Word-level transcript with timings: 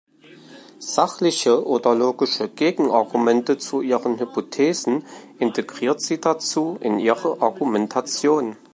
Sachliche 0.79 1.63
oder 1.63 1.93
logische 1.93 2.49
Gegenargumente 2.49 3.59
zu 3.59 3.81
ihren 3.81 4.17
Hypothesen 4.19 5.05
integriert 5.37 6.01
sie 6.01 6.19
dazu 6.19 6.79
in 6.79 6.97
ihre 6.97 7.39
Argumentation. 7.39 8.57